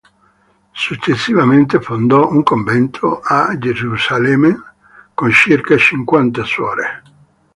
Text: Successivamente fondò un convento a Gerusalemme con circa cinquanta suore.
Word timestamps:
Successivamente 0.73 1.79
fondò 1.79 2.27
un 2.31 2.41
convento 2.41 3.19
a 3.19 3.55
Gerusalemme 3.59 4.59
con 5.13 5.29
circa 5.29 5.77
cinquanta 5.77 6.43
suore. 6.43 7.03